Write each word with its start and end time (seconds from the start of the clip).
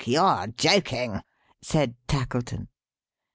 you're 0.03 0.47
joking," 0.57 1.21
said 1.61 1.93
Tackleton. 2.07 2.67